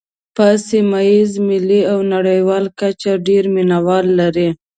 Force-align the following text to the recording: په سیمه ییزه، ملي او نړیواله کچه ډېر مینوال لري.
په 0.35 0.45
سیمه 0.69 0.99
ییزه، 1.09 1.39
ملي 1.47 1.81
او 1.91 1.97
نړیواله 2.13 2.69
کچه 2.79 3.11
ډېر 3.27 3.43
مینوال 3.55 4.05
لري. 4.19 4.49